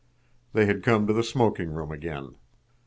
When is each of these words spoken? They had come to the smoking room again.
They 0.53 0.65
had 0.65 0.81
come 0.81 1.05
to 1.05 1.13
the 1.13 1.21
smoking 1.23 1.69
room 1.73 1.91
again. 1.91 2.33